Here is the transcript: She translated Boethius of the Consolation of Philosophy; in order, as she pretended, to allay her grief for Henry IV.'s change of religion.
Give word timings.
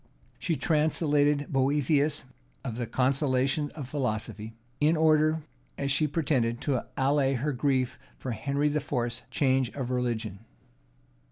She 0.39 0.55
translated 0.55 1.53
Boethius 1.53 2.23
of 2.63 2.77
the 2.77 2.87
Consolation 2.87 3.69
of 3.75 3.87
Philosophy; 3.87 4.55
in 4.79 4.97
order, 4.97 5.43
as 5.77 5.91
she 5.91 6.07
pretended, 6.07 6.59
to 6.61 6.87
allay 6.97 7.35
her 7.35 7.51
grief 7.53 7.99
for 8.17 8.31
Henry 8.31 8.75
IV.'s 8.75 9.21
change 9.29 9.69
of 9.75 9.91
religion. 9.91 10.39